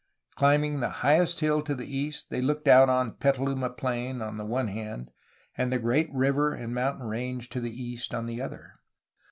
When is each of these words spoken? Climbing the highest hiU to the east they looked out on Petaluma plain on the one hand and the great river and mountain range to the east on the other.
Climbing 0.33 0.79
the 0.79 0.89
highest 1.05 1.39
hiU 1.41 1.63
to 1.63 1.75
the 1.75 1.85
east 1.85 2.31
they 2.31 2.41
looked 2.41 2.67
out 2.67 2.89
on 2.89 3.17
Petaluma 3.17 3.69
plain 3.69 4.19
on 4.19 4.37
the 4.37 4.45
one 4.45 4.67
hand 4.67 5.11
and 5.55 5.71
the 5.71 5.77
great 5.77 6.11
river 6.11 6.55
and 6.55 6.73
mountain 6.73 7.05
range 7.05 7.49
to 7.49 7.59
the 7.59 7.71
east 7.83 8.11
on 8.11 8.25
the 8.25 8.41
other. 8.41 8.79